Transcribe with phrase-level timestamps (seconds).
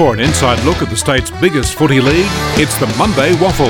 [0.00, 2.24] For an inside look at the state's biggest footy league,
[2.56, 3.66] it's the Monday Waffle.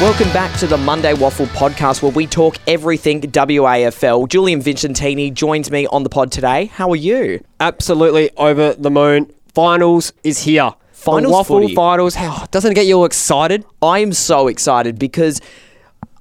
[0.00, 4.28] Welcome back to the Monday Waffle podcast where we talk everything WAFL.
[4.28, 6.66] Julian Vicentini joins me on the pod today.
[6.66, 7.44] How are you?
[7.58, 9.32] absolutely over the moon.
[9.52, 10.70] Finals is here.
[10.92, 11.74] Finals the waffle footy.
[11.74, 12.14] finals.
[12.14, 13.64] How, doesn't it get you all excited?
[13.82, 15.40] I am so excited because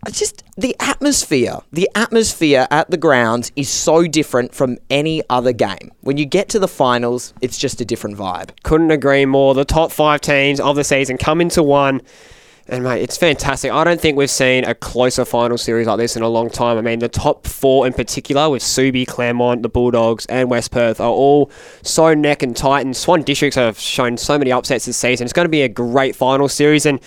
[0.05, 5.53] I just the atmosphere, the atmosphere at the grounds is so different from any other
[5.53, 5.91] game.
[6.01, 8.51] When you get to the finals, it's just a different vibe.
[8.63, 9.53] Couldn't agree more.
[9.53, 12.01] The top five teams of the season come into one.
[12.65, 13.73] And mate, it's fantastic.
[13.73, 16.77] I don't think we've seen a closer final series like this in a long time.
[16.77, 21.01] I mean, the top four in particular, with Subi, Claremont, the Bulldogs, and West Perth,
[21.01, 21.51] are all
[21.81, 22.85] so neck and tight.
[22.85, 25.25] And Swan Districts have shown so many upsets this season.
[25.25, 26.85] It's going to be a great final series.
[26.85, 27.01] And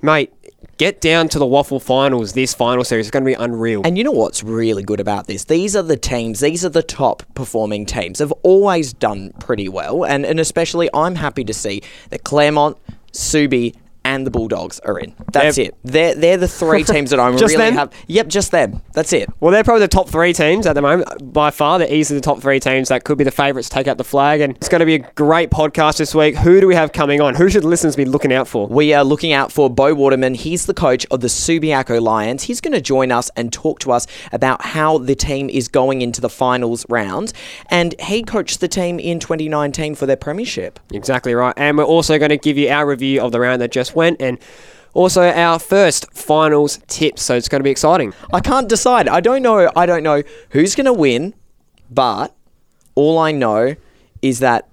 [0.00, 0.32] mate,
[0.78, 2.32] get down to the waffle finals.
[2.32, 3.82] This final series is going to be unreal.
[3.84, 5.44] And you know what's really good about this?
[5.44, 8.18] These are the teams, these are the top performing teams.
[8.18, 10.04] Have always done pretty well.
[10.04, 12.76] And, and especially, I'm happy to see that Claremont,
[13.12, 15.14] Subi, and the Bulldogs are in.
[15.32, 15.74] That's it.
[15.82, 17.74] They're, they're the three teams that I'm really them?
[17.74, 17.92] have.
[18.06, 18.82] Yep, just them.
[18.92, 19.28] That's it.
[19.40, 21.32] Well, they're probably the top three teams at the moment.
[21.32, 23.88] By far, they're easily the top three teams that could be the favourites to take
[23.88, 24.40] out the flag.
[24.40, 26.36] And it's going to be a great podcast this week.
[26.36, 27.34] Who do we have coming on?
[27.34, 28.66] Who should listeners be looking out for?
[28.66, 30.36] We are looking out for Beau Wardman.
[30.36, 32.44] He's the coach of the Subiaco Lions.
[32.44, 36.02] He's going to join us and talk to us about how the team is going
[36.02, 37.32] into the finals round.
[37.70, 40.78] And he coached the team in 2019 for their premiership.
[40.92, 41.54] Exactly right.
[41.56, 44.20] And we're also going to give you our review of the round that just went
[44.20, 44.38] and
[44.94, 47.22] also our first finals tips.
[47.22, 48.14] So it's going to be exciting.
[48.32, 49.08] I can't decide.
[49.08, 49.70] I don't know.
[49.76, 51.34] I don't know who's going to win,
[51.90, 52.34] but
[52.94, 53.74] all I know
[54.22, 54.68] is that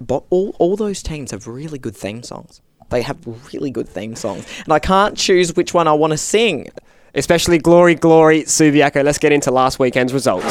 [0.00, 2.60] bo- all, all those teams have really good theme songs.
[2.90, 3.18] They have
[3.52, 4.44] really good theme songs.
[4.64, 6.70] And I can't choose which one I want to sing.
[7.14, 9.04] Especially Glory, Glory, Subiaco.
[9.04, 10.46] Let's get into last weekend's results.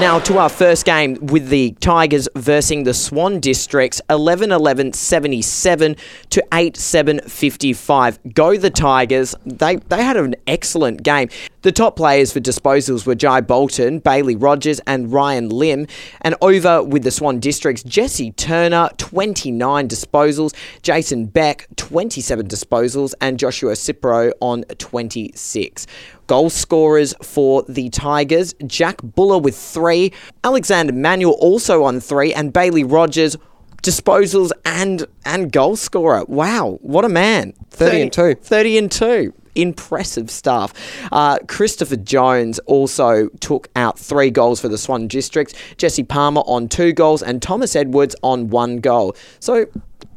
[0.00, 5.94] Now to our first game with the Tigers versing the Swan Districts 11 11 77
[6.30, 8.18] to 8 7 55.
[8.34, 9.36] Go the Tigers.
[9.46, 11.28] They they had an excellent game.
[11.62, 15.86] The top players for disposals were Jai Bolton, Bailey Rogers, and Ryan Lim.
[16.22, 23.38] And over with the Swan Districts, Jesse Turner, 29 disposals, Jason Beck, 27 disposals, and
[23.38, 25.86] Joshua Cipro on 26.
[26.26, 30.12] Goal scorers for the Tigers Jack Buller with three,
[30.42, 33.36] Alexander Manuel also on three, and Bailey Rogers
[33.84, 36.24] disposals and and goal scorer.
[36.24, 37.52] Wow, what a man!
[37.70, 38.34] 30 and two.
[38.34, 39.34] 30 and 2.
[39.56, 40.72] Impressive stuff.
[41.12, 45.54] Uh, Christopher Jones also took out three goals for the Swan District.
[45.76, 49.14] Jesse Palmer on two goals and Thomas Edwards on one goal.
[49.38, 49.66] So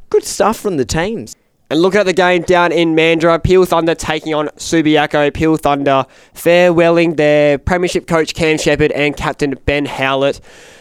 [0.10, 1.36] good stuff from the teams.
[1.70, 3.44] And look at the game down in Mandurah.
[3.44, 5.34] Peel Thunder taking on Subiaco.
[5.34, 10.40] Peel Thunder farewelling their Premiership coach Cam Shepherd and captain Ben Howlett.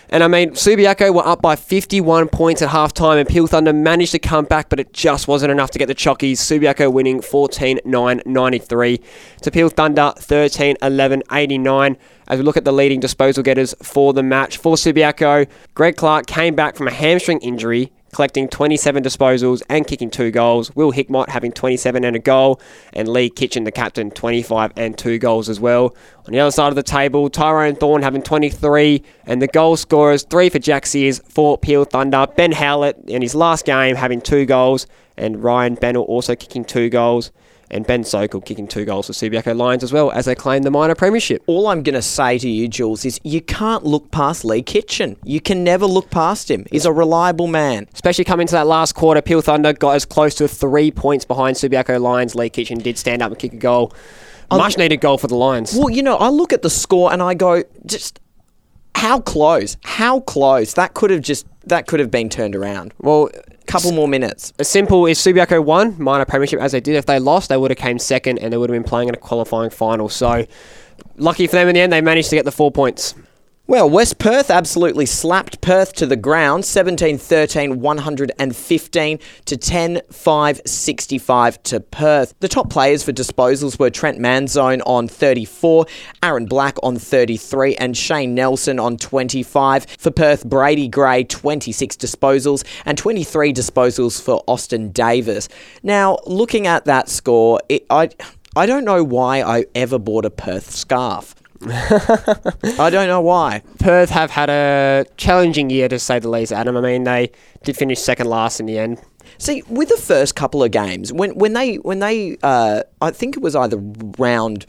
[0.08, 3.72] And I mean, Subiaco were up by 51 points at half time, and Peel Thunder
[3.72, 6.34] managed to come back, but it just wasn't enough to get the Chockies.
[6.34, 9.00] Subiaco winning 14 9 93
[9.42, 11.96] to Peel Thunder 13 11 89.
[12.28, 16.26] As we look at the leading disposal getters for the match, for Subiaco, Greg Clark
[16.26, 20.74] came back from a hamstring injury collecting 27 disposals and kicking two goals.
[20.74, 22.58] Will Hickmott having 27 and a goal,
[22.94, 25.94] and Lee Kitchen, the captain, 25 and two goals as well.
[26.26, 30.22] On the other side of the table, Tyrone Thorne having 23, and the goal scorers
[30.22, 32.26] three for Jack Sears, for Peel Thunder.
[32.36, 34.86] Ben Howlett in his last game having two goals,
[35.18, 37.30] and Ryan Bennell also kicking two goals.
[37.70, 40.70] And Ben Sokol kicking two goals for Subiaco Lions as well as they claim the
[40.70, 41.42] minor premiership.
[41.46, 45.16] All I'm going to say to you, Jules, is you can't look past Lee Kitchen.
[45.24, 46.66] You can never look past him.
[46.70, 47.88] He's a reliable man.
[47.92, 51.56] Especially coming to that last quarter, Peel Thunder got as close to three points behind
[51.56, 52.34] Subiaco Lions.
[52.34, 53.92] Lee Kitchen did stand up and kick a goal.
[54.50, 55.74] Much needed goal for the Lions.
[55.74, 58.20] Well, you know, I look at the score and I go, just
[58.94, 59.76] how close?
[59.82, 60.74] How close?
[60.74, 62.94] That could have just that could have been turned around.
[62.98, 63.28] Well,
[63.66, 64.52] Couple more minutes.
[64.58, 66.94] as simple as Subiaco won minor premiership as they did.
[66.94, 69.14] If they lost, they would have came second and they would have been playing in
[69.14, 70.08] a qualifying final.
[70.08, 70.46] So,
[71.16, 73.14] lucky for them in the end, they managed to get the four points.
[73.68, 80.60] Well, West Perth absolutely slapped Perth to the ground 17 13 115 to 10 5
[80.64, 82.34] 65 to Perth.
[82.38, 85.84] The top players for disposals were Trent Manzone on 34,
[86.22, 89.86] Aaron Black on 33, and Shane Nelson on 25.
[89.98, 95.48] For Perth, Brady Gray 26 disposals and 23 disposals for Austin Davis.
[95.82, 98.10] Now, looking at that score, it, I.
[98.58, 101.34] I don't know why I ever bought a Perth scarf.
[101.66, 103.62] I don't know why.
[103.78, 106.76] Perth have had a challenging year to say the least, Adam.
[106.76, 107.30] I mean, they
[107.64, 109.00] did finish second last in the end.
[109.38, 113.36] See, with the first couple of games, when when they when they, uh, I think
[113.36, 113.78] it was either
[114.18, 114.66] round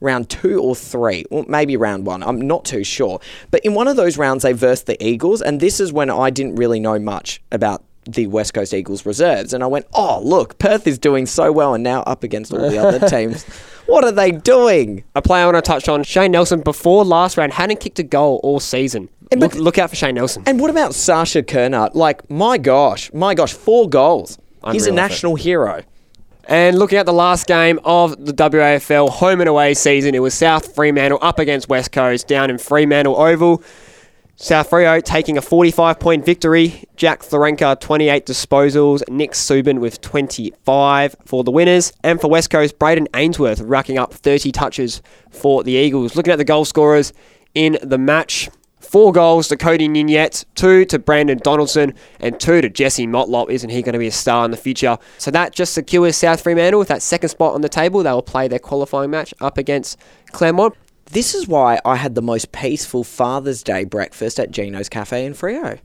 [0.00, 2.22] round two or three, or maybe round one.
[2.22, 3.20] I'm not too sure.
[3.50, 6.30] But in one of those rounds, they versed the Eagles, and this is when I
[6.30, 9.52] didn't really know much about the West Coast Eagles reserves.
[9.52, 12.70] And I went, oh, look, Perth is doing so well and now up against all
[12.70, 13.44] the other teams.
[13.86, 15.04] What are they doing?
[15.14, 18.02] A player I want to touch on, Shane Nelson, before last round, hadn't kicked a
[18.02, 19.08] goal all season.
[19.30, 20.42] And Look, but- look out for Shane Nelson.
[20.46, 21.94] And what about Sasha Kernard?
[21.94, 24.38] Like, my gosh, my gosh, four goals.
[24.72, 25.10] He's a Unreal effort.
[25.12, 25.82] national hero.
[26.48, 30.32] And looking at the last game of the WAFL home and away season, it was
[30.32, 33.62] South Fremantle up against West Coast down in Fremantle Oval.
[34.38, 36.84] South Freo taking a 45 point victory.
[36.94, 39.08] Jack Thorenka, 28 disposals.
[39.08, 41.94] Nick Suban with 25 for the winners.
[42.04, 45.00] And for West Coast, Braden Ainsworth racking up 30 touches
[45.30, 46.16] for the Eagles.
[46.16, 47.14] Looking at the goal scorers
[47.54, 48.50] in the match.
[48.78, 53.50] Four goals to Cody Ninyet, two to Brandon Donaldson, and two to Jesse Motlop.
[53.50, 54.98] Isn't he going to be a star in the future?
[55.18, 58.02] So that just secures South Fremantle with that second spot on the table.
[58.02, 59.98] They will play their qualifying match up against
[60.30, 60.74] Claremont.
[61.12, 65.34] This is why I had the most peaceful Father's Day breakfast at Gino's Cafe in
[65.34, 65.78] Freo.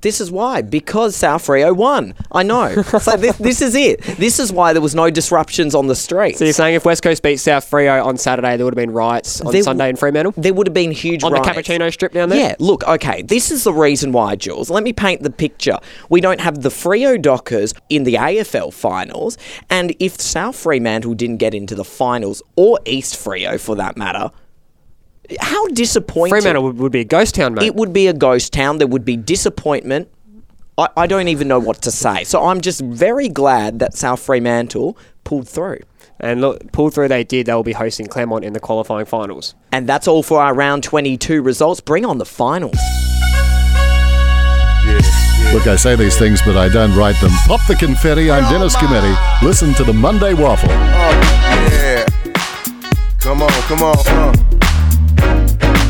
[0.00, 2.14] This is why, because South Freo won.
[2.32, 2.82] I know.
[2.82, 4.02] so this, this is it.
[4.02, 6.40] This is why there was no disruptions on the streets.
[6.40, 8.90] So you're saying if West Coast beat South Freo on Saturday, there would have been
[8.90, 10.34] riots on There Sunday in Fremantle?
[10.36, 11.46] there would have been huge On riots.
[11.46, 12.40] the Cappuccino strip down there?
[12.40, 14.70] Yeah, look, okay, this is the reason why, Jules.
[14.70, 15.78] Let me paint the picture.
[16.08, 19.38] We don't have the Freo Dockers in the AFL finals,
[19.70, 24.32] and if South Fremantle didn't get into the finals, or East Freo for that matter,
[25.40, 26.30] how disappointing.
[26.30, 27.64] Fremantle would, would be a ghost town, mate.
[27.66, 28.78] It would be a ghost town.
[28.78, 30.08] There would be disappointment.
[30.78, 32.24] I, I don't even know what to say.
[32.24, 35.80] So I'm just very glad that South Fremantle pulled through.
[36.20, 37.46] and look, pull through they did.
[37.46, 39.54] They will be hosting Claremont in the qualifying finals.
[39.70, 41.80] And that's all for our round 22 results.
[41.80, 42.76] Bring on the finals.
[45.52, 47.30] Look, I say these things, but I don't write them.
[47.46, 48.30] Pop the confetti.
[48.30, 49.42] I'm Dennis Cometti.
[49.42, 50.70] Listen to the Monday Waffle.
[50.70, 52.06] Oh, yeah.
[53.18, 53.96] Come on, come on.
[54.06, 54.51] Uh.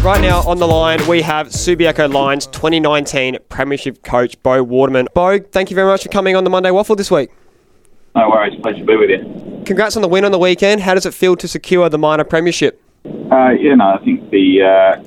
[0.03, 5.07] Right now on the line, we have Subiaco Lions 2019 Premiership coach Beau Wardman.
[5.15, 7.31] Beau, thank you very much for coming on the Monday Waffle this week.
[8.17, 9.63] No worries, pleasure to be with you.
[9.65, 10.81] Congrats on the win on the weekend.
[10.81, 12.83] How does it feel to secure the minor premiership?
[13.05, 14.99] Uh, yeah, no, I think the uh,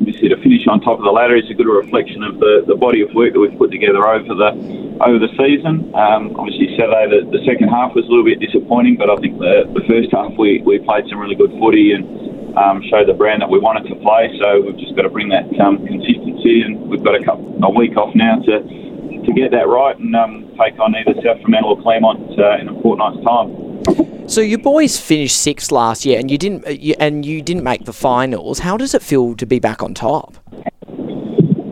[0.00, 2.74] obviously to finish on top of the ladder is a good reflection of the, the
[2.74, 5.92] body of work that we've put together over the over the season.
[5.94, 9.36] Um, obviously, Saturday the, the second half was a little bit disappointing, but I think
[9.38, 13.14] the, the first half we, we played some really good footy and um, showed the
[13.14, 14.32] brand that we wanted to play.
[14.42, 17.70] So we've just got to bring that um, consistency, and we've got a couple, a
[17.70, 18.86] week off now to
[19.26, 22.68] to get that right and um, take on either South Fremantle or Claremont uh, in
[22.68, 24.28] a fortnight's time.
[24.28, 27.62] So you boys finished sixth last year, and you didn't, uh, you, and you didn't
[27.62, 28.60] make the finals.
[28.60, 30.36] How does it feel to be back on top?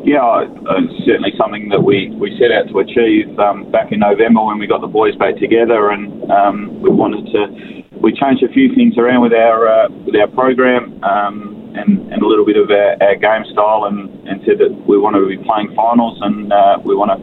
[0.05, 0.45] Yeah, uh,
[0.79, 4.59] it's certainly something that we, we set out to achieve um, back in November when
[4.59, 7.84] we got the boys back together, and um, we wanted to.
[8.05, 12.21] We changed a few things around with our uh, with our program um, and, and
[12.21, 15.25] a little bit of our, our game style, and, and said that we want to
[15.25, 17.19] be playing finals and uh, we want to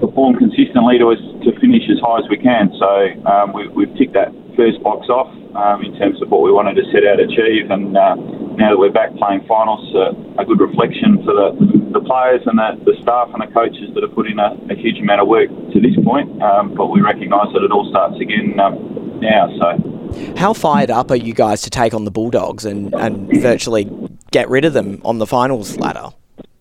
[0.00, 2.72] perform consistently to us to finish as high as we can.
[2.80, 2.88] So
[3.28, 6.80] um, we, we've ticked that first box off um, in terms of what we wanted
[6.80, 8.16] to set out to achieve, and uh,
[8.56, 11.52] now that we're back playing finals, uh, a good reflection for the,
[11.92, 14.76] the players and the, the staff and the coaches that have put in a, a
[14.80, 16.40] huge amount of work to this point.
[16.40, 19.52] Um, but we recognise that it all starts again um, now.
[19.60, 19.95] So.
[20.36, 23.90] How fired up are you guys to take on the Bulldogs and, and virtually
[24.30, 26.08] get rid of them on the finals ladder?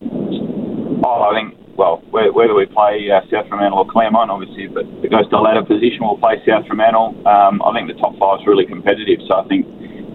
[0.02, 4.86] Oh, I think, well, whe- whether we play uh, South Fremantle or Claremont, obviously, but
[5.04, 7.16] it goes to ladder position, we'll play South Fremantle.
[7.28, 9.66] Um, I think the top five is really competitive, so I think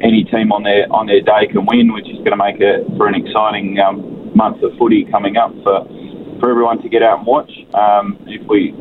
[0.02, 2.87] any team on their on their day can win, which is going to make it
[2.97, 5.85] for an exciting um, month of footy coming up for
[6.40, 7.52] for everyone to get out and watch.
[7.75, 8.73] Um, if we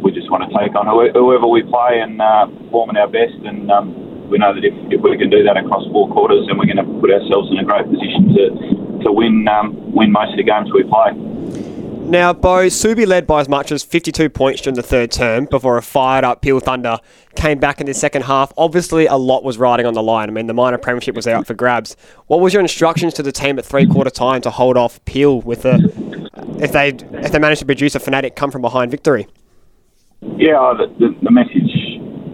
[0.00, 3.34] we just want to take on whoever we play and uh, perform at our best,
[3.44, 3.99] and um,
[4.30, 6.78] we know that if, if we can do that across four quarters, then we're going
[6.78, 8.44] to put ourselves in a great position to
[9.04, 11.12] to win um, win most of the games we play.
[12.10, 15.76] Now, Beau, Subi led by as much as 52 points during the third term before
[15.76, 16.98] a fired up Peel Thunder
[17.36, 18.52] came back in the second half.
[18.56, 20.28] Obviously, a lot was riding on the line.
[20.28, 21.96] I mean, the minor premiership was out for grabs.
[22.26, 25.40] What was your instructions to the team at three quarter time to hold off Peel
[25.42, 25.74] with a
[26.58, 29.28] if they if they managed to produce a fanatic come from behind victory?
[30.20, 31.79] Yeah, the, the, the message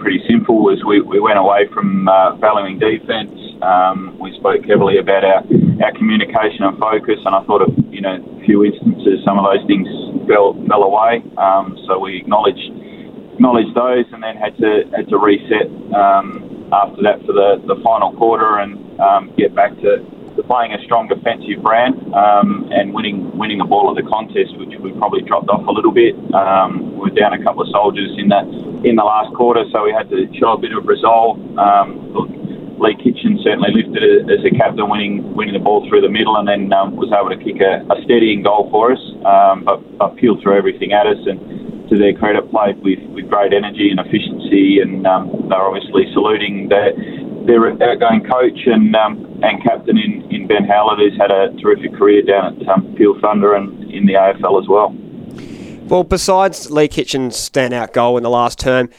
[0.06, 3.34] pretty simple was we, we went away from uh, valuing defence.
[3.58, 5.42] Um, we spoke heavily about our,
[5.82, 9.42] our communication and focus, and I thought of you know a few instances some of
[9.42, 9.90] those things
[10.30, 11.26] fell fell away.
[11.42, 12.70] Um, so we acknowledged
[13.34, 17.74] acknowledged those, and then had to had to reset um, after that for the, the
[17.82, 20.15] final quarter and um, get back to, to
[20.46, 24.78] playing a strong defensive brand um, and winning winning the ball at the contest, which
[24.80, 26.14] we probably dropped off a little bit.
[26.34, 28.46] Um, we were down a couple of soldiers in that
[28.86, 31.38] in the last quarter, so we had to show a bit of resolve.
[31.58, 32.30] Um, look,
[32.78, 36.36] Lee Kitchen certainly lifted it as a captain, winning winning the ball through the middle,
[36.36, 39.02] and then um, was able to kick a, a steadying goal for us.
[39.24, 43.28] Um, but, but peeled through everything at us, and to their credit, played with, with
[43.28, 46.92] great energy and efficiency, and um, they're obviously saluting their
[47.46, 49.96] their outgoing coach and um, and captain
[50.50, 53.90] in, in Ben Howlett, who's had a terrific career down at um, Peel Thunder and
[53.90, 54.94] in the AFL as well.
[55.88, 58.90] Well, besides Lee Kitchen's standout goal in the last term,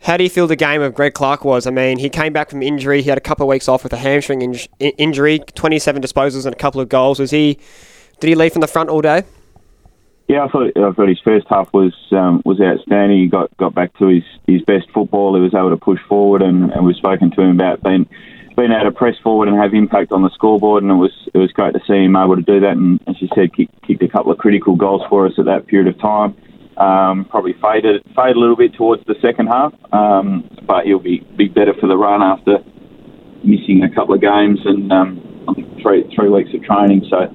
[0.00, 1.66] how do you feel the game of Greg Clark was?
[1.66, 3.02] I mean, he came back from injury.
[3.02, 6.54] He had a couple of weeks off with a hamstring in- injury, 27 disposals and
[6.54, 7.18] a couple of goals.
[7.18, 7.58] Was he?
[8.20, 9.24] Did he lead from the front all day?
[10.28, 13.18] Yeah, I thought, I thought his first half was um, was outstanding.
[13.18, 15.34] He got, got back to his, his best football.
[15.36, 18.08] He was able to push forward, and, and we've spoken to him about being
[18.56, 20.82] being able to press forward and have impact on the scoreboard.
[20.82, 22.72] And it was it was great to see him able to do that.
[22.72, 25.66] And as you said, kick, kicked a couple of critical goals for us at that
[25.66, 26.36] period of time.
[26.76, 31.20] Um, probably faded faded a little bit towards the second half, um, but he'll be
[31.36, 32.58] be better for the run after
[33.42, 35.46] missing a couple of games and um,
[35.80, 37.06] three three weeks of training.
[37.08, 37.32] So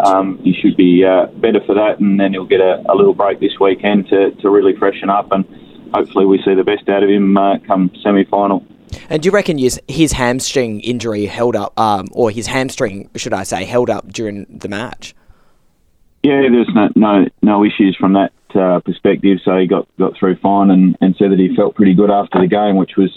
[0.00, 3.14] um, he should be uh, better for that, and then he'll get a, a, little
[3.14, 5.44] break this weekend to, to really freshen up, and
[5.92, 8.64] hopefully we see the best out of him uh, come semi final.
[9.08, 13.32] And do you reckon his, his hamstring injury held up, um, or his hamstring, should
[13.32, 15.14] I say, held up during the match?
[16.22, 19.38] Yeah, there's no no, no issues from that uh, perspective.
[19.44, 22.40] So he got, got through fine and, and said that he felt pretty good after
[22.40, 23.10] the game, which was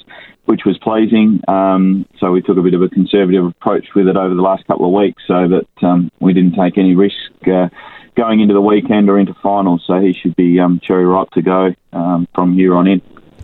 [0.46, 1.42] which was pleasing.
[1.48, 4.65] Um, so we took a bit of a conservative approach with it over the last
[4.68, 7.15] couple of weeks, so that um, we didn't take any risk
[7.48, 7.70] uh,
[8.15, 9.84] going into the weekend or into finals.
[9.86, 13.01] So he should be um, cherry ripe to go um, from here on in.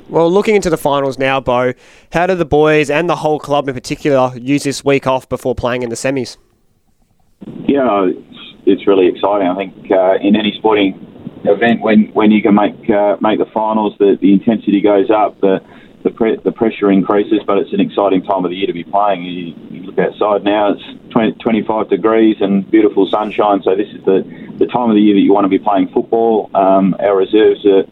[0.09, 1.73] Well, looking into the finals now, Beau,
[2.11, 5.53] how do the boys and the whole club in particular use this week off before
[5.53, 6.37] playing in the semis?
[7.45, 9.47] Yeah, it's, it's really exciting.
[9.47, 10.95] I think uh, in any sporting
[11.45, 15.39] event, when, when you can make uh, make the finals, the, the intensity goes up.
[15.41, 15.61] The
[16.01, 18.85] the, pre- the pressure increases, but it's an exciting time of the year to be
[18.85, 19.25] playing.
[19.25, 23.61] You, you look outside now; it's 20, 25 degrees and beautiful sunshine.
[23.63, 24.23] So this is the,
[24.57, 26.49] the time of the year that you want to be playing football.
[26.53, 27.83] Um, our reserves are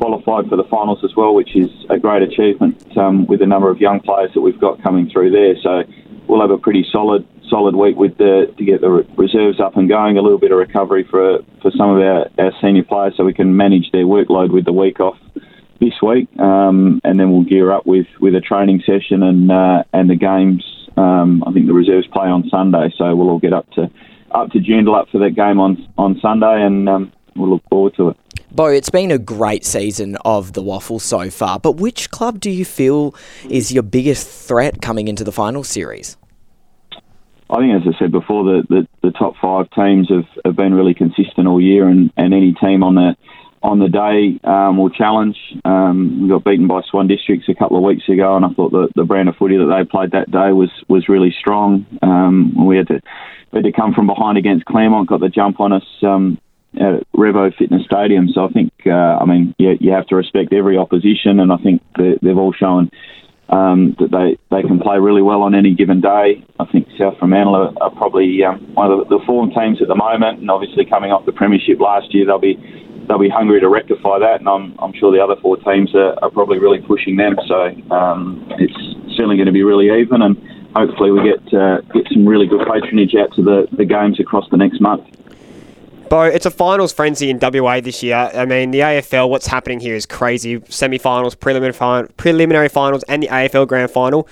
[0.00, 3.70] qualified for the finals as well, which is a great achievement um, with the number
[3.70, 5.54] of young players that we've got coming through there.
[5.62, 5.82] So
[6.26, 9.88] we'll have a pretty solid solid week with the to get the reserves up and
[9.88, 10.16] going.
[10.16, 13.34] A little bit of recovery for for some of our, our senior players, so we
[13.34, 15.18] can manage their workload with the week off
[15.80, 19.82] this week, um, and then we'll gear up with, with a training session and uh,
[19.92, 20.64] and the games.
[20.96, 23.90] Um, I think the reserves play on Sunday, so we'll all get up to
[24.30, 27.94] up to Joondalup up for that game on on Sunday, and um, we'll look forward
[27.96, 28.16] to it.
[28.52, 32.50] Beau, it's been a great season of the WAFL so far, but which club do
[32.50, 33.14] you feel
[33.48, 36.16] is your biggest threat coming into the final series?
[37.48, 40.74] I think, as I said before, the, the, the top five teams have, have been
[40.74, 43.16] really consistent all year, and, and any team on the
[43.62, 45.36] on the day um, will challenge.
[45.66, 48.72] Um, we got beaten by Swan Districts a couple of weeks ago, and I thought
[48.72, 51.86] the, the brand of footy that they played that day was was really strong.
[52.02, 53.00] Um, we had to
[53.52, 56.38] had to come from behind against Claremont, got the jump on us um,
[56.74, 58.28] at Revo Fitness Stadium.
[58.28, 61.56] So I think, uh, I mean, you, you have to respect every opposition, and I
[61.58, 62.90] think they've all shown.
[63.50, 66.46] Um, that they, they can play really well on any given day.
[66.60, 69.88] I think South Fremantle are, are probably um, one of the, the form teams at
[69.88, 72.54] the moment, and obviously coming off the premiership last year, they'll be
[73.08, 76.14] they'll be hungry to rectify that, and I'm, I'm sure the other four teams are,
[76.22, 77.34] are probably really pushing them.
[77.48, 78.78] So um, it's
[79.18, 80.38] certainly going to be really even, and
[80.76, 84.46] hopefully we get uh, get some really good patronage out to the, the games across
[84.54, 85.02] the next month.
[86.10, 88.16] Beau, it's a finals frenzy in WA this year.
[88.16, 90.60] I mean, the AFL, what's happening here is crazy.
[90.68, 91.72] Semi finals, preliminary,
[92.68, 94.28] finals, and the AFL grand final.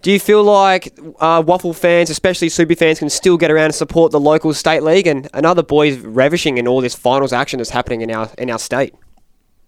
[0.00, 3.74] Do you feel like uh, WAFL fans, especially Super fans, can still get around and
[3.74, 7.58] support the local state league and, and other boys ravishing in all this finals action
[7.58, 8.94] that's happening in our in our state?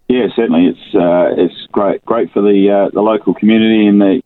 [0.07, 0.67] Yeah, certainly.
[0.67, 4.23] It's uh, it's great great for the uh, the local community and the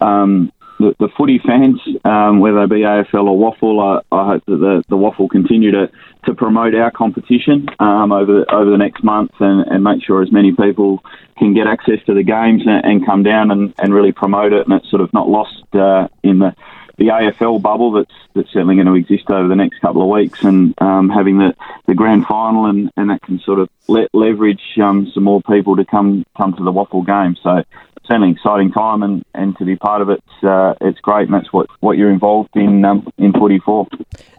[0.00, 0.50] um,
[0.82, 4.56] the, the footy fans, um, whether they be AFL or Waffle, I, I hope that
[4.56, 5.90] the, the WAFL continue to,
[6.26, 10.22] to promote our competition um, over the, over the next month and, and make sure
[10.22, 11.02] as many people
[11.38, 14.66] can get access to the games and, and come down and, and really promote it,
[14.66, 16.54] and it's sort of not lost uh, in the
[16.98, 20.44] the AFL bubble that's that's certainly going to exist over the next couple of weeks,
[20.44, 21.54] and um, having the,
[21.86, 25.76] the grand final and, and that can sort of let leverage um, some more people
[25.76, 27.36] to come come to the Waffle game.
[27.42, 27.64] So
[28.06, 31.34] certainly an exciting time, and, and to be part of it, uh, it's great, and
[31.34, 33.88] that's what, what you're involved in um, in 44.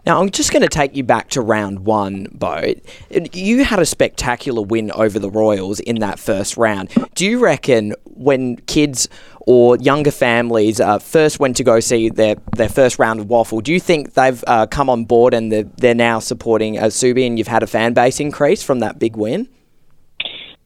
[0.06, 2.74] Now, I'm just going to take you back to round one, Beau.
[3.32, 6.90] You had a spectacular win over the Royals in that first round.
[7.14, 9.08] Do you reckon when kids
[9.40, 13.60] or younger families uh, first went to go see their, their first round of waffle,
[13.60, 17.38] do you think they've uh, come on board and they're, they're now supporting Subi and
[17.38, 19.48] you've had a fan base increase from that big win?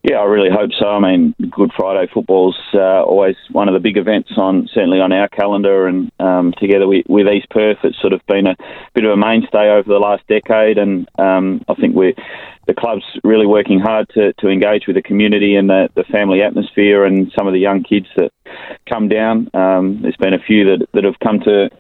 [0.05, 0.87] Yeah, I really hope so.
[0.87, 5.13] I mean, Good Friday football's uh, always one of the big events on certainly on
[5.13, 8.57] our calendar, and um, together with, with East Perth, it's sort of been a
[8.95, 12.15] bit of a mainstay over the last decade, and um, I think we're
[12.69, 16.43] the club's really working hard to, to engage with the community and the, the family
[16.43, 18.31] atmosphere and some of the young kids that
[18.87, 19.51] come down.
[19.55, 21.71] Um, there's been a few that, that have come to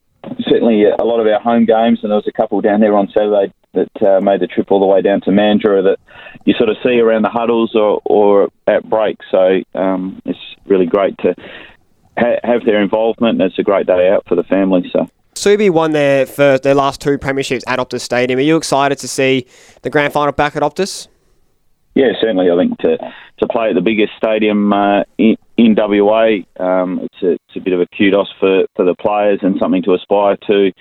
[0.48, 3.08] certainly a lot of our home games, and there was a couple down there on
[3.08, 5.98] Saturday that uh, made the trip all the way down to Mandurah that
[6.44, 9.24] you sort of see around the huddles or, or at breaks.
[9.30, 11.34] So um, it's really great to
[12.16, 14.90] ha- have their involvement, and it's a great day out for the family.
[14.92, 15.08] So.
[15.34, 18.38] Subi won their first, their last two premierships at Optus Stadium.
[18.38, 19.46] Are you excited to see
[19.82, 21.08] the grand final back at Optus?
[21.94, 22.50] Yeah, certainly.
[22.50, 22.98] I think to
[23.38, 27.60] to play at the biggest stadium uh, in, in WA, um, it's, a, it's a
[27.60, 30.72] bit of a kudos for, for the players and something to aspire to.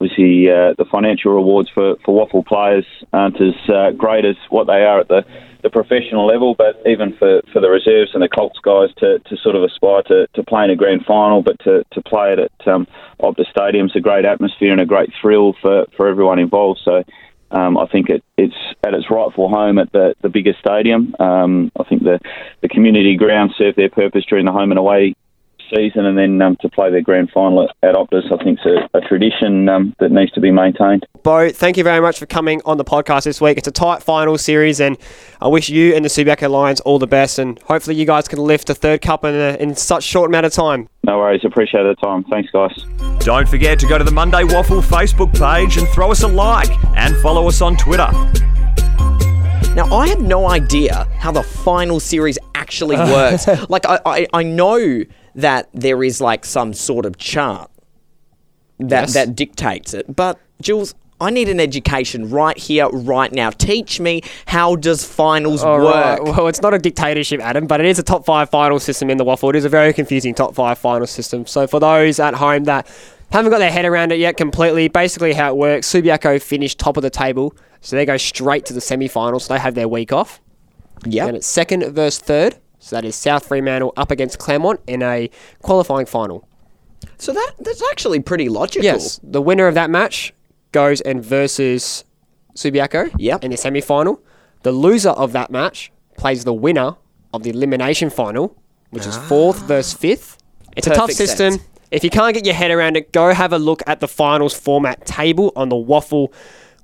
[0.00, 4.66] Obviously, uh, the financial rewards for, for WAFL players aren't as uh, great as what
[4.66, 5.24] they are at the,
[5.62, 9.36] the professional level, but even for, for the reserves and the Colts guys to, to
[9.36, 12.38] sort of aspire to, to play in a grand final, but to, to play it
[12.40, 12.86] at um,
[13.20, 16.80] Optus Stadium is a great atmosphere and a great thrill for, for everyone involved.
[16.84, 17.04] So
[17.52, 21.14] um, I think it, it's at its rightful home at the, the biggest stadium.
[21.20, 22.18] Um, I think the,
[22.60, 25.14] the community grounds serve their purpose during the home and away
[25.74, 28.66] season, and then um, to play their grand final at, at Optus, I think is
[28.66, 31.06] a, a tradition um, that needs to be maintained.
[31.22, 33.58] Beau, thank you very much for coming on the podcast this week.
[33.58, 34.98] It's a tight final series, and
[35.40, 38.38] I wish you and the Subiaco Lions all the best, and hopefully you guys can
[38.38, 40.88] lift a third cup in, a, in such short amount of time.
[41.04, 42.24] No worries, appreciate the time.
[42.24, 42.72] Thanks, guys.
[43.24, 46.70] Don't forget to go to the Monday Waffle Facebook page and throw us a like
[46.96, 48.08] and follow us on Twitter.
[49.74, 53.46] Now, I have no idea how the final series actually works.
[53.70, 55.02] like, I, I, I know
[55.34, 57.70] that there is like some sort of chart
[58.78, 59.14] that Yes.
[59.14, 63.50] that dictates it, but Jules, I need an education right here, right now.
[63.50, 65.94] Teach me how does finals All work?
[65.94, 66.24] right.
[66.24, 69.18] Well, it's not a dictatorship, Adam, but it is a top five final system in
[69.18, 69.48] the waffle.
[69.50, 71.46] It is a very confusing top five final system.
[71.46, 72.88] So for those at home that
[73.30, 76.96] haven't got their head around it yet completely, basically how it works, Subiaco finished top
[76.96, 79.44] of the table, so they go straight to the semi-finals.
[79.44, 80.40] So they have their week off.
[81.06, 81.28] Yep.
[81.28, 82.56] And it's second versus third.
[82.84, 85.30] So that is South Fremantle up against Claremont in a
[85.62, 86.48] qualifying final.
[87.16, 88.84] So that that's actually pretty logical.
[88.84, 90.34] Yes, the winner of that match
[90.72, 92.04] goes and versus
[92.56, 93.44] Subiaco Yep.
[93.44, 94.20] in the semi final.
[94.62, 96.96] The loser of that match plays the winner
[97.32, 98.56] of the elimination final,
[98.90, 100.38] which is fourth versus fifth.
[100.76, 101.14] It's a tough Ah.
[101.14, 101.52] System.
[101.58, 101.62] sense.
[101.92, 104.54] If you can't get your head around it, go have a look at the finals
[104.54, 106.32] format table on the Waffle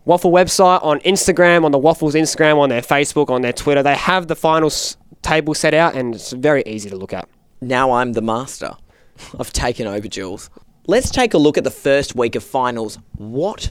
[0.05, 3.83] Waffle website, on Instagram, on the Waffles Instagram, on their Facebook, on their Twitter.
[3.83, 7.28] They have the finals table set out, and it's very easy to look at.
[7.61, 8.76] Now I'm the master.
[9.38, 10.50] I've taken over, Jules.
[10.87, 12.98] Let's take a look at the first week of finals.
[13.16, 13.70] What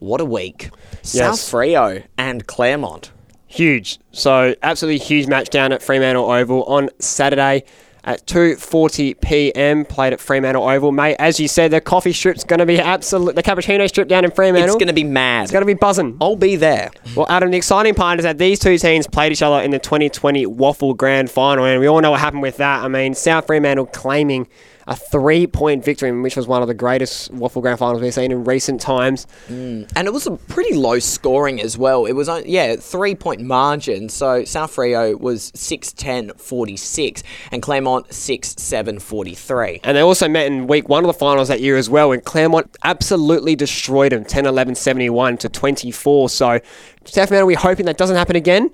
[0.00, 0.70] what a week.
[1.02, 3.10] South Freo and Claremont.
[3.46, 3.98] Huge.
[4.12, 7.64] So absolutely huge match down at Fremantle Oval on Saturday
[8.08, 9.84] at 2:40 p.m.
[9.84, 11.16] Played at Fremantle Oval, mate.
[11.18, 13.34] As you said, the coffee strip's going to be absolute.
[13.34, 14.68] The cappuccino strip down in Fremantle.
[14.68, 15.42] It's going to be mad.
[15.42, 16.16] It's going to be buzzing.
[16.18, 16.90] I'll be there.
[17.14, 19.78] Well, Adam, the exciting part is that these two teams played each other in the
[19.78, 22.82] 2020 Waffle Grand Final, and we all know what happened with that.
[22.82, 24.48] I mean, South Fremantle claiming
[24.88, 28.42] a three-point victory, which was one of the greatest Waffle Grand Finals we've seen in
[28.44, 29.26] recent times.
[29.48, 29.92] Mm.
[29.94, 32.06] And it was a pretty low scoring as well.
[32.06, 34.08] It was, on- yeah, three point margin.
[34.08, 37.22] So South Freo was 6 10 46
[37.52, 39.80] and Claremont 6 7 43.
[39.84, 42.24] And they also met in week one of the finals that year as well, and
[42.24, 46.30] Claremont absolutely destroyed them 10 11 71 to 24.
[46.30, 46.60] So,
[47.04, 48.70] South Fremantle, we're hoping that doesn't happen again.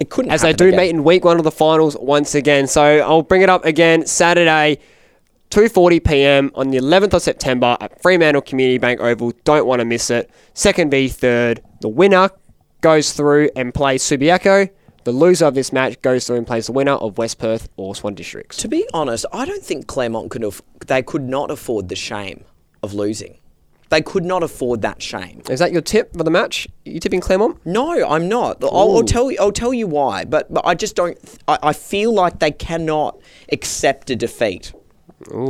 [0.00, 0.80] It couldn't as they do again.
[0.80, 2.66] meet in week one of the finals once again.
[2.66, 4.78] So I'll bring it up again Saturday,
[5.52, 6.50] 2:40 p.m.
[6.54, 9.34] on the 11th of September at Fremantle Community Bank Oval.
[9.44, 10.30] Don't want to miss it.
[10.54, 11.62] Second v third.
[11.82, 12.30] The winner
[12.80, 14.70] goes through and plays Subiaco.
[15.04, 17.94] The loser of this match goes through and plays the winner of West Perth or
[17.94, 18.56] Swan Districts.
[18.58, 20.62] To be honest, I don't think Claremont could have.
[20.86, 22.44] They could not afford the shame
[22.82, 23.36] of losing.
[23.90, 25.42] They could not afford that shame.
[25.50, 26.66] Is that your tip for the match?
[26.86, 27.60] you tipping Claremont?
[27.66, 28.64] No, I'm not.
[28.64, 29.36] I'll, I'll tell you.
[29.38, 30.24] I'll tell you why.
[30.24, 31.18] But, but I just don't.
[31.46, 33.20] I, I feel like they cannot
[33.52, 34.72] accept a defeat.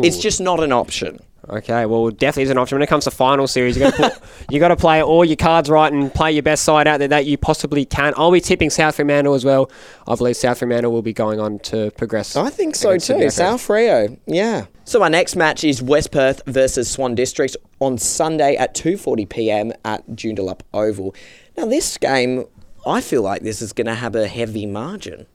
[0.03, 1.21] It's just not an option.
[1.49, 3.77] Okay, well, definitely is an option when it comes to final series.
[3.77, 6.87] You got you got to play all your cards right and play your best side
[6.87, 8.15] out there that you possibly can.
[8.17, 9.71] I'll be tipping South Fremantle as well.
[10.07, 12.37] I believe South Fremantle will be going on to progress.
[12.37, 13.15] I think so too.
[13.15, 13.33] Subiaco.
[13.33, 14.67] South Freo, yeah.
[14.85, 19.73] So our next match is West Perth versus Swan Districts on Sunday at 2:40 p.m.
[19.85, 21.13] at Joondalup Oval.
[21.57, 22.45] Now this game,
[22.87, 25.27] I feel like this is going to have a heavy margin,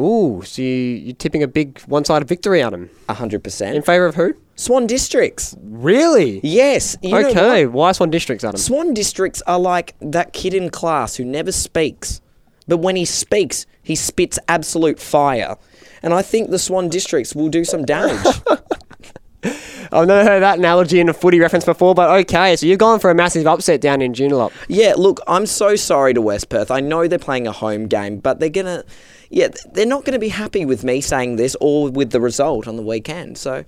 [0.00, 3.74] Ooh, so you, you're tipping a big one-sided victory on him 100%.
[3.74, 4.34] in favour of who?
[4.56, 6.40] Swan Districts, Really?
[6.42, 6.96] yes.
[7.02, 7.74] You know okay, what?
[7.74, 8.58] why Swan Districts, Adam?
[8.58, 12.20] Swan Districts are like that kid in class who never speaks,
[12.68, 15.56] but when he speaks, he spits absolute fire.
[16.02, 18.24] And I think the Swan Districts will do some damage.
[19.94, 22.56] I've never heard that analogy in a footy reference before, but okay.
[22.56, 24.52] So you've gone for a massive upset down in Joondalup.
[24.68, 26.70] Yeah, look, I'm so sorry to West Perth.
[26.70, 28.84] I know they're playing a home game, but they're gonna,
[29.32, 32.76] yeah, they're not gonna be happy with me saying this or with the result on
[32.76, 33.38] the weekend.
[33.38, 33.64] So,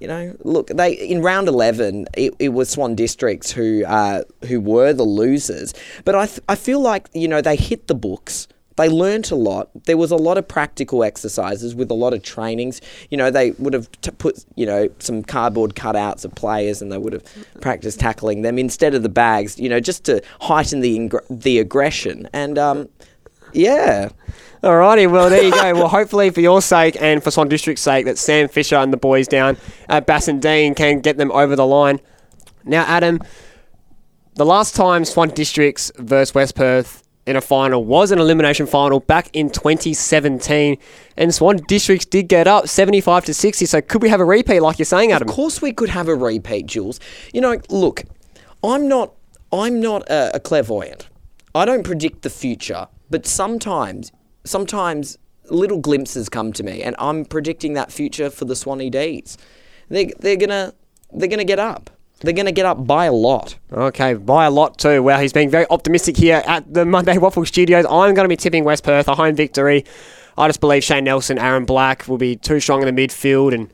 [0.00, 4.60] you know, look, they in round eleven, it, it was Swan Districts who uh, who
[4.60, 8.48] were the losers, but I th- I feel like you know they hit the books.
[8.76, 9.70] They learnt a lot.
[9.84, 12.80] There was a lot of practical exercises with a lot of trainings.
[13.08, 16.90] You know, they would have t- put, you know, some cardboard cutouts of players and
[16.90, 17.22] they would have
[17.60, 21.60] practiced tackling them instead of the bags, you know, just to heighten the, ingr- the
[21.60, 22.28] aggression.
[22.32, 22.88] And, um,
[23.52, 24.08] yeah.
[24.64, 25.74] Alrighty, well there you go.
[25.74, 28.96] well, hopefully for your sake and for Swan District's sake, that Sam Fisher and the
[28.96, 29.58] boys down
[29.90, 32.00] at Bassendean can get them over the line.
[32.64, 33.20] Now, Adam,
[34.36, 39.00] the last time Swan Districts versus West Perth in a final was an elimination final
[39.00, 40.78] back in 2017,
[41.18, 43.66] and Swan Districts did get up 75 to 60.
[43.66, 45.28] So could we have a repeat, like you're saying, Adam?
[45.28, 47.00] Of course, we could have a repeat, Jules.
[47.34, 48.04] You know, look,
[48.62, 49.12] I'm not,
[49.52, 51.10] I'm not a, a clairvoyant.
[51.54, 54.10] I don't predict the future, but sometimes,
[54.44, 55.18] sometimes
[55.50, 59.36] little glimpses come to me, and I'm predicting that future for the Swanee D's.
[59.88, 60.72] They, they're gonna,
[61.12, 61.90] they're gonna get up.
[62.20, 63.58] They're gonna get up by a lot.
[63.72, 65.02] Okay, by a lot too.
[65.02, 67.84] Well, he's being very optimistic here at the Monday Waffle Studios.
[67.84, 69.84] I'm going to be tipping West Perth a home victory.
[70.36, 73.70] I just believe Shane Nelson, Aaron Black will be too strong in the midfield, and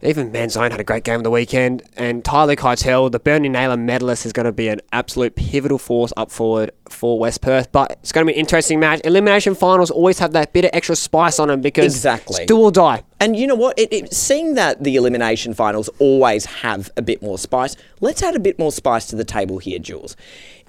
[0.00, 1.82] even Manzone had a great game on the weekend.
[1.96, 6.12] And Tyler Keitel, the Bernie Naylor medalist, is going to be an absolute pivotal force
[6.16, 7.72] up forward for West Perth.
[7.72, 9.00] But it's going to be an interesting match.
[9.04, 12.42] Elimination finals always have that bit of extra spice on them because Exactly.
[12.42, 13.02] it's do or die.
[13.18, 13.76] And you know what?
[13.76, 18.36] It, it, seeing that the elimination finals always have a bit more spice, let's add
[18.36, 20.16] a bit more spice to the table here, Jules.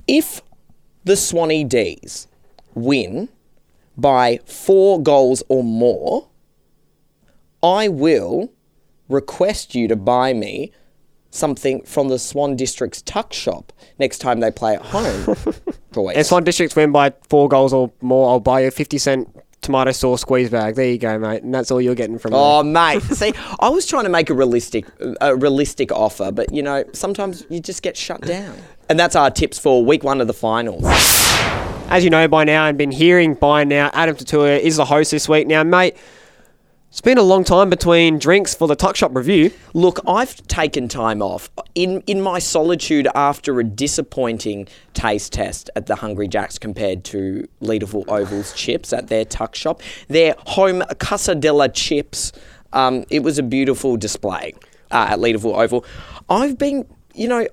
[0.08, 0.42] If
[1.04, 2.28] the Swanee D's
[2.74, 3.30] win
[3.96, 6.30] by four goals or more,
[7.62, 8.52] I will
[9.10, 10.72] request you to buy me
[11.32, 15.36] something from the Swan District's tuck shop next time they play at home.
[15.92, 16.16] Boys.
[16.16, 18.30] And Swan Districts win by four goals or more.
[18.30, 20.76] I'll buy you a 50 cent tomato sauce squeeze bag.
[20.76, 21.44] There you go, mate.
[21.44, 22.38] And that's all you're getting from me.
[22.40, 23.02] Oh, mate.
[23.14, 24.86] See, I was trying to make a realistic,
[25.22, 28.58] a realistic offer, but you know, sometimes you just get shut down.
[28.90, 30.84] And that's our tips for week one of the finals.
[31.92, 34.86] As you know by now and been hearing by now, Adam Di Tullio is the
[34.86, 35.48] host this week.
[35.48, 35.98] Now, mate,
[36.90, 39.52] it's been a long time between drinks for the Tuck Shop review.
[39.76, 45.86] Look, I've taken time off in in my solitude after a disappointing taste test at
[45.86, 49.84] the Hungry Jacks compared to Leederville Oval's chips at their tuck shop.
[50.08, 52.32] Their home Casadilla chips.
[52.74, 54.56] Um, it was a beautiful display
[54.90, 55.86] uh, at Leederville Oval.
[56.28, 57.48] I've been, you know,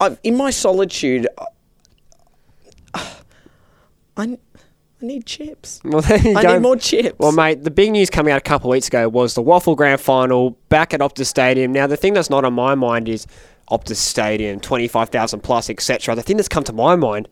[0.00, 1.28] I've in my solitude.
[4.16, 4.38] I,
[5.00, 5.80] I need chips.
[5.84, 6.52] Well, there you I go.
[6.54, 7.16] need more chips.
[7.18, 9.76] Well, mate, the big news coming out a couple of weeks ago was the Waffle
[9.76, 11.72] Grand Final back at Optus Stadium.
[11.72, 13.26] Now, the thing that's not on my mind is
[13.70, 16.14] Optus Stadium, 25,000 plus, etc.
[16.14, 17.28] The thing that's come to my mind,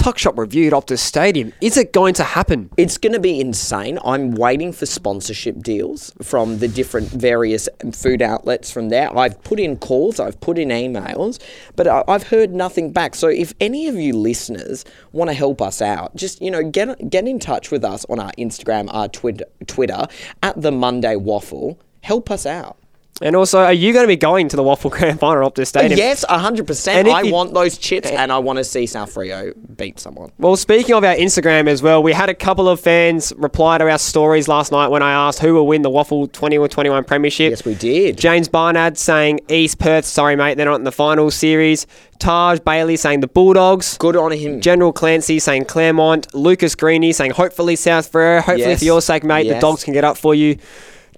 [0.00, 1.52] Tuck Shop review at Optus Stadium.
[1.60, 2.70] Is it going to happen?
[2.78, 3.98] It's going to be insane.
[4.02, 9.14] I'm waiting for sponsorship deals from the different various food outlets from there.
[9.14, 11.38] I've put in calls, I've put in emails,
[11.76, 13.14] but I've heard nothing back.
[13.14, 17.10] So if any of you listeners want to help us out, just you know get
[17.10, 20.06] get in touch with us on our Instagram, our Twitter, Twitter
[20.42, 21.78] at the Monday Waffle.
[22.02, 22.79] Help us out.
[23.22, 25.60] And also, are you going to be going to the Waffle Grand Final at Optus
[25.62, 25.98] uh, Stadium?
[25.98, 27.06] Yes, hundred percent.
[27.06, 28.14] And I you- want those chips, eh.
[28.16, 30.32] and I want to see South Freo beat someone.
[30.38, 33.90] Well, speaking of our Instagram as well, we had a couple of fans reply to
[33.90, 37.04] our stories last night when I asked who will win the Waffle 20 or 21
[37.04, 37.50] Premiership.
[37.50, 38.16] Yes, we did.
[38.16, 41.86] James Barnard saying East Perth, sorry mate, they're not in the final series.
[42.20, 43.98] Taj Bailey saying the Bulldogs.
[43.98, 44.62] Good on him.
[44.62, 46.34] General Clancy saying Claremont.
[46.34, 48.38] Lucas Greeny saying hopefully South Freo.
[48.38, 48.78] Hopefully Yes.
[48.78, 50.56] for your sake, mate, the Dogs can get up for you.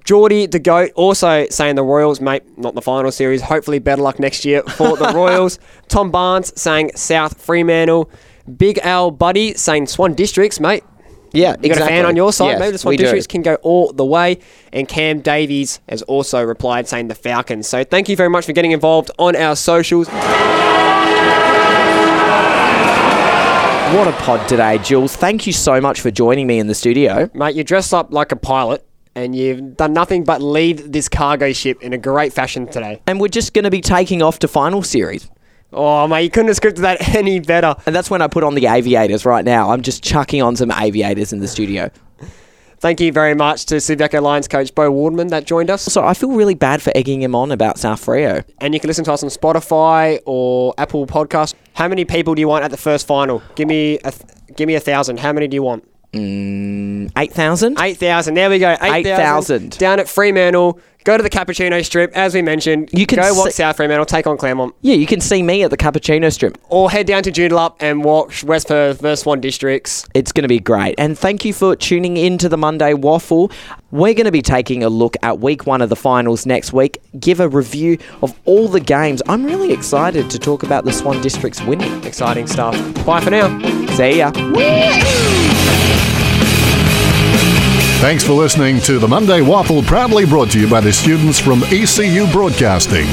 [0.04, 3.40] Geordie the Goat also saying the Royals, mate, not the final series.
[3.42, 5.58] Hopefully better luck next year for the Royals.
[5.88, 8.10] Tom Barnes saying South Fremantle.
[8.56, 10.82] Big Al Buddy saying Swan Districts, mate.
[11.34, 12.02] Yeah, You got a fan exactly.
[12.04, 13.04] on your side, Yes, maybe the Swan we do.
[13.04, 14.38] Districts can go all the way.
[14.72, 17.66] And Cam Davies has also replied saying the Falcons.
[17.68, 20.08] So thank you very much for getting involved on our socials.
[23.92, 25.14] What a pod today, Jules.
[25.14, 27.28] Thank you so much for joining me in the studio.
[27.34, 28.84] Mate, you're dressed up like a pilot
[29.14, 33.02] and you've done nothing but lead this cargo ship in a great fashion today.
[33.06, 35.30] And we're just going to be taking off to final series.
[35.72, 37.74] Oh, mate, you couldn't have scripted that any better.
[37.86, 39.70] And that's when I put on the aviators right now.
[39.70, 41.90] I'm just chucking on some aviators in the studio.
[42.78, 45.82] Thank you very much to Subiaco Lions coach Beau Wardman that joined us.
[45.82, 48.44] So I feel really bad for egging him on about South Freo.
[48.60, 51.54] And you can listen to us on Spotify or Apple Podcast.
[51.74, 53.40] How many people do you want at the first final?
[53.54, 54.24] Give me a th-
[54.56, 55.20] give me a thousand.
[55.20, 55.88] How many do you want?
[56.12, 57.78] Mm, eight thousand.
[57.80, 58.34] 8,000.
[58.34, 58.72] There we go.
[58.72, 59.06] 8,000.
[59.06, 59.78] 8,000.
[59.78, 60.78] Down at Fremantle.
[61.04, 62.90] Go to the Cappuccino Strip, as we mentioned.
[62.92, 64.74] You can go walk see- South Fremantle, take on Claremont.
[64.82, 66.56] Yeah, you can see me at the Cappuccino Strip.
[66.68, 70.06] Or head down to Joondalup and walk West Perth versus Swan Districts.
[70.14, 70.94] It's going to be great.
[70.98, 73.50] And thank you for tuning in to the Monday Waffle.
[73.90, 76.98] We're going to be taking a look at week one of the finals next week,
[77.18, 79.22] give a review of all the games.
[79.28, 82.02] I'm really excited to talk about the Swan Districts winning.
[82.04, 82.74] Exciting stuff.
[83.04, 83.48] Bye for now.
[83.96, 84.30] See ya.
[88.02, 91.62] Thanks for listening to the Monday Waffle, proudly brought to you by the students from
[91.70, 93.06] ECU Broadcasting.